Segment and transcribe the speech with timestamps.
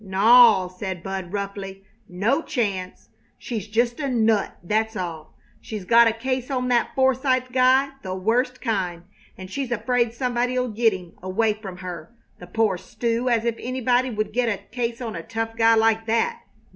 [0.03, 1.83] "Naw!" said Bud, roughly.
[2.09, 3.09] "No chance!
[3.37, 5.35] She's just a nut, that's all.
[5.61, 9.03] She's got a case on that Forsythe guy, the worst kind,
[9.37, 13.53] and she's afraid somebody 'll get him away from her, the poor stew, as if
[13.59, 16.39] anybody would get a case on a tough guy like that!